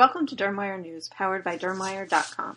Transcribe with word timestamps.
Welcome 0.00 0.26
to 0.28 0.34
Dermwire 0.34 0.80
News, 0.80 1.10
powered 1.10 1.44
by 1.44 1.58
Dermwire.com. 1.58 2.56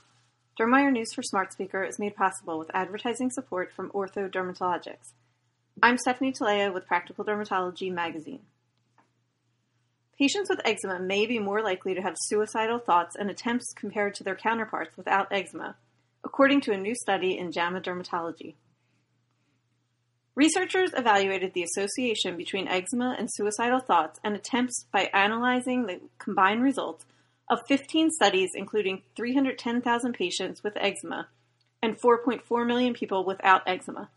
Dermwire 0.57 0.93
News 0.93 1.11
for 1.11 1.21
Smart 1.21 1.51
Speaker 1.51 1.83
is 1.83 1.99
made 1.99 2.15
possible 2.15 2.57
with 2.57 2.71
advertising 2.73 3.29
support 3.31 3.69
from 3.73 3.89
Ortho 3.89 4.31
Dermatologics. 4.31 5.11
I'm 5.81 5.97
Stephanie 5.97 6.31
Talea 6.31 6.73
with 6.73 6.87
Practical 6.87 7.25
Dermatology 7.25 7.91
magazine. 7.91 8.39
Patients 10.17 10.49
with 10.49 10.61
eczema 10.63 10.99
may 10.99 11.25
be 11.25 11.37
more 11.37 11.61
likely 11.61 11.93
to 11.93 12.01
have 12.01 12.15
suicidal 12.17 12.79
thoughts 12.79 13.17
and 13.17 13.29
attempts 13.29 13.73
compared 13.75 14.15
to 14.15 14.23
their 14.23 14.37
counterparts 14.37 14.95
without 14.95 15.27
eczema, 15.29 15.75
according 16.23 16.61
to 16.61 16.71
a 16.71 16.77
new 16.77 16.95
study 16.95 17.37
in 17.37 17.51
JAMA 17.51 17.81
Dermatology. 17.81 18.53
Researchers 20.33 20.91
evaluated 20.95 21.51
the 21.51 21.63
association 21.63 22.37
between 22.37 22.69
eczema 22.69 23.17
and 23.19 23.27
suicidal 23.29 23.81
thoughts 23.81 24.17
and 24.23 24.33
attempts 24.33 24.85
by 24.93 25.09
analyzing 25.13 25.87
the 25.87 25.99
combined 26.19 26.63
results 26.63 27.03
of 27.49 27.67
15 27.67 28.11
studies 28.11 28.51
including 28.55 29.01
310,000 29.15 30.13
patients 30.13 30.63
with 30.63 30.77
eczema 30.77 31.27
and 31.81 31.99
4.4 31.99 32.65
million 32.65 32.93
people 32.93 33.25
without 33.25 33.61
eczema. 33.67 34.09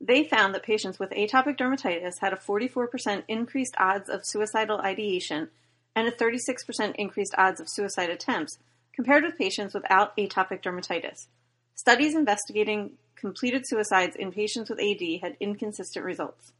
They 0.00 0.24
found 0.24 0.54
that 0.54 0.62
patients 0.62 0.98
with 0.98 1.10
atopic 1.10 1.56
dermatitis 1.56 2.20
had 2.20 2.32
a 2.32 2.36
44% 2.36 3.24
increased 3.26 3.74
odds 3.78 4.08
of 4.08 4.20
suicidal 4.24 4.78
ideation 4.80 5.48
and 5.96 6.06
a 6.06 6.12
36% 6.12 6.94
increased 6.96 7.34
odds 7.38 7.60
of 7.60 7.68
suicide 7.70 8.10
attempts 8.10 8.58
compared 8.92 9.24
with 9.24 9.38
patients 9.38 9.74
without 9.74 10.16
atopic 10.16 10.62
dermatitis. 10.62 11.26
Studies 11.74 12.14
investigating 12.14 12.92
completed 13.16 13.66
suicides 13.66 14.14
in 14.16 14.30
patients 14.30 14.68
with 14.70 14.80
AD 14.80 15.20
had 15.22 15.36
inconsistent 15.40 16.04
results. 16.04 16.52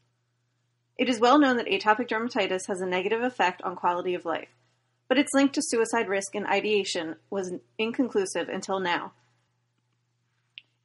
It 0.97 1.09
is 1.09 1.21
well 1.21 1.39
known 1.39 1.57
that 1.57 1.67
atopic 1.67 2.09
dermatitis 2.09 2.67
has 2.69 2.81
a 2.81 2.87
negative 2.87 3.23
effect 3.23 3.61
on 3.63 3.77
quality 3.77 4.15
of 4.15 4.25
life, 4.25 4.49
but 5.09 5.19
its 5.19 5.33
link 5.35 5.53
to 5.53 5.63
suicide 5.63 6.09
risk 6.09 6.35
and 6.35 6.47
ideation 6.47 7.17
was 7.31 7.53
inconclusive 7.79 8.49
until 8.49 8.81
now. 8.81 9.13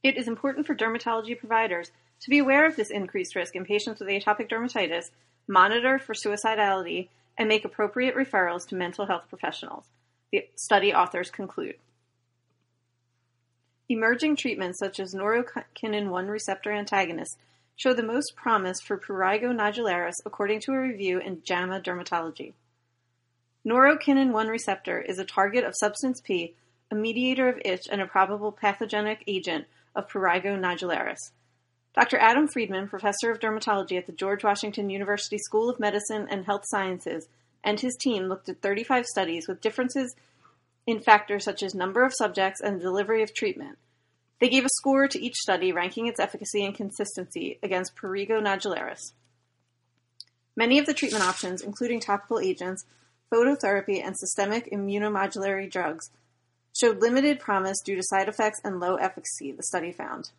It 0.04 0.18
is 0.18 0.28
important 0.28 0.66
for 0.66 0.76
dermatology 0.76 1.38
providers 1.38 1.92
to 2.22 2.30
be 2.30 2.40
aware 2.40 2.66
of 2.66 2.76
this 2.76 2.90
increased 2.90 3.36
risk 3.36 3.56
in 3.56 3.66
patients 3.66 4.00
with 4.00 4.10
atopic 4.10 4.50
dermatitis, 4.50 5.12
monitor 5.48 6.00
for 6.00 6.14
suicidality, 6.14 7.08
and 7.38 7.48
make 7.48 7.64
appropriate 7.64 8.16
referrals 8.16 8.68
to 8.68 8.76
mental 8.76 9.06
health 9.06 9.24
professionals, 9.30 9.86
the 10.32 10.46
study 10.56 10.94
authors 10.94 11.32
conclude. 11.32 11.76
Emerging 13.88 14.36
treatments 14.36 14.78
such 14.78 15.00
as 15.00 15.16
neurokinin 15.16 16.10
1 16.10 16.28
receptor 16.28 16.72
antagonists 16.72 17.38
show 17.76 17.94
the 17.94 18.04
most 18.04 18.36
promise 18.36 18.82
for 18.82 18.98
prurigo 18.98 19.52
nodularis 19.56 20.16
according 20.26 20.60
to 20.60 20.74
a 20.74 20.80
review 20.80 21.18
in 21.20 21.42
JAMA 21.44 21.80
Dermatology. 21.80 22.54
Neurokinin 23.68 24.32
1 24.32 24.48
receptor 24.48 25.02
is 25.02 25.20
a 25.20 25.26
target 25.26 25.66
of 25.66 25.76
substance 25.78 26.22
P, 26.22 26.56
a 26.90 26.96
mediator 26.96 27.50
of 27.50 27.62
itch 27.66 27.88
and 27.92 28.02
a 28.02 28.08
probable 28.08 28.52
pathogenic 28.52 29.24
agent 29.28 29.66
of 29.96 30.08
prurigo 30.08 30.58
nodularis. 30.58 31.32
Dr. 31.94 32.18
Adam 32.18 32.48
Friedman, 32.48 32.88
professor 32.88 33.32
of 33.32 33.40
dermatology 33.40 33.98
at 33.98 34.06
the 34.06 34.14
George 34.14 34.44
Washington 34.44 34.90
University 34.90 35.38
School 35.38 35.70
of 35.70 35.80
Medicine 35.80 36.28
and 36.30 36.46
Health 36.46 36.64
Sciences, 36.68 37.28
and 37.64 37.80
his 37.80 37.98
team 37.98 38.28
looked 38.28 38.48
at 38.48 38.62
35 38.62 39.06
studies 39.06 39.48
with 39.48 39.60
differences 39.60 40.16
in 40.88 41.02
factors 41.02 41.44
such 41.44 41.62
as 41.62 41.76
number 41.76 42.06
of 42.06 42.14
subjects 42.16 42.62
and 42.62 42.80
delivery 42.80 43.22
of 43.22 43.34
treatment. 43.34 43.78
They 44.40 44.48
gave 44.48 44.64
a 44.64 44.70
score 44.78 45.10
to 45.10 45.22
each 45.22 45.36
study, 45.36 45.74
ranking 45.74 46.08
its 46.08 46.20
efficacy 46.20 46.64
and 46.64 46.74
consistency 46.74 47.60
against 47.62 47.98
prurigo 47.98 48.42
nodularis. 48.42 49.12
Many 50.56 50.80
of 50.80 50.86
the 50.86 50.94
treatment 50.94 51.26
options, 51.26 51.62
including 51.62 52.00
topical 52.00 52.40
agents, 52.40 52.86
phototherapy, 53.32 54.04
and 54.04 54.18
systemic 54.18 54.72
immunomodulatory 54.72 55.70
drugs, 55.70 56.10
showed 56.76 57.02
limited 57.02 57.40
promise 57.40 57.82
due 57.82 57.96
to 57.96 58.04
side 58.04 58.28
effects 58.28 58.60
and 58.64 58.80
low 58.80 58.96
efficacy, 58.96 59.52
the 59.52 59.64
study 59.64 59.92
found. 59.92 60.32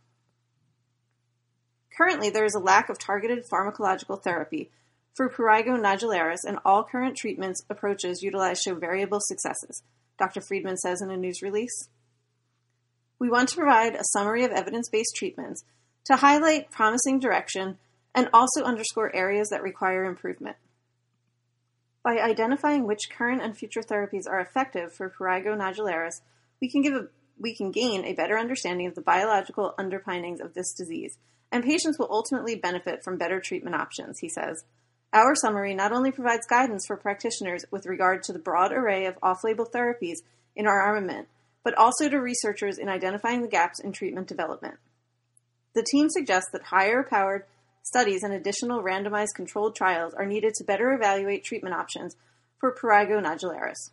Currently, 1.97 2.31
there 2.31 2.45
is 2.45 2.55
a 2.55 2.61
lack 2.61 2.89
of 2.89 2.99
targeted 2.99 3.45
pharmacological 3.47 4.23
therapy 4.23 4.71
for 5.15 5.29
prurigo 5.29 5.79
nodularis, 5.79 6.45
and 6.47 6.59
all 6.65 6.85
current 6.85 7.17
treatments 7.17 7.63
approaches 7.69 8.23
utilized 8.23 8.63
show 8.63 8.75
variable 8.75 9.19
successes. 9.21 9.83
Dr. 10.19 10.41
Friedman 10.41 10.77
says 10.77 11.03
in 11.03 11.11
a 11.11 11.17
news 11.17 11.43
release. 11.43 11.89
We 13.19 13.29
want 13.29 13.51
to 13.51 13.57
provide 13.57 13.95
a 13.95 14.05
summary 14.05 14.45
of 14.45 14.51
evidence 14.51 14.89
based 14.89 15.15
treatments 15.17 15.65
to 16.07 16.17
highlight 16.17 16.71
promising 16.71 17.19
direction 17.19 17.79
and 18.15 18.29
also 18.33 18.63
underscore 18.63 19.15
areas 19.15 19.49
that 19.51 19.63
require 19.63 20.05
improvement. 20.05 20.57
By 22.03 22.19
identifying 22.19 22.87
which 22.87 23.11
current 23.11 23.43
and 23.43 23.57
future 23.57 23.83
therapies 23.83 24.27
are 24.29 24.41
effective 24.41 24.93
for 24.93 25.11
prurigo 25.11 25.57
nodularis, 25.57 26.23
we 26.61 26.71
can 26.71 26.83
give 26.83 26.95
a, 26.95 27.09
we 27.39 27.55
can 27.55 27.71
gain 27.71 28.05
a 28.05 28.15
better 28.15 28.39
understanding 28.39 28.87
of 28.87 28.95
the 28.95 29.03
biological 29.03 29.75
underpinnings 29.79 30.41
of 30.41 30.55
this 30.55 30.73
disease, 30.73 31.19
and 31.53 31.65
patients 31.65 31.99
will 31.99 32.09
ultimately 32.11 32.55
benefit 32.55 33.05
from 33.05 33.19
better 33.19 33.41
treatment 33.41 33.77
options, 33.77 34.19
he 34.21 34.29
says. 34.29 34.65
Our 35.13 35.35
summary 35.35 35.75
not 35.75 35.93
only 35.93 36.13
provides 36.13 36.47
guidance 36.47 36.87
for 36.87 36.97
practitioners 36.97 37.65
with 37.71 37.87
regard 37.87 38.23
to 38.25 38.33
the 38.33 38.39
broad 38.39 38.73
array 38.73 39.07
of 39.07 39.19
off 39.23 39.43
label 39.43 39.67
therapies 39.67 40.19
in 40.55 40.67
our 40.67 40.81
armament, 40.81 41.29
but 41.65 41.77
also 41.77 42.09
to 42.09 42.19
researchers 42.19 42.79
in 42.79 42.89
identifying 42.89 43.43
the 43.43 43.49
gaps 43.49 43.81
in 43.81 43.93
treatment 43.93 44.29
development. 44.29 44.77
The 45.75 45.83
team 45.83 46.09
suggests 46.09 46.51
that 46.53 46.63
higher 46.63 47.03
powered 47.03 47.45
studies 47.91 48.23
and 48.23 48.33
additional 48.33 48.85
randomized 48.85 49.35
controlled 49.35 49.75
trials 49.75 50.15
are 50.15 50.25
needed 50.25 50.55
to 50.55 50.65
better 50.65 50.93
evaluate 50.93 51.43
treatment 51.43 51.75
options 51.75 52.15
for 52.57 52.73
prurigo 52.73 53.21
nodularis. 53.21 53.91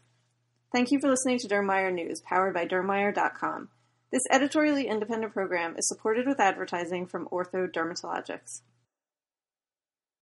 Thank 0.72 0.92
you 0.92 1.00
for 1.00 1.10
listening 1.10 1.40
to 1.40 1.48
Dermwire 1.48 1.92
News, 1.92 2.22
powered 2.22 2.54
by 2.54 2.68
Dermwire.com. 2.68 3.70
This 4.12 4.22
editorially 4.32 4.88
independent 4.88 5.34
program 5.34 5.76
is 5.80 5.88
supported 5.88 6.28
with 6.28 6.40
advertising 6.40 7.08
from 7.08 7.28
Ortho 7.32 7.68
Dermatologics. 7.68 8.62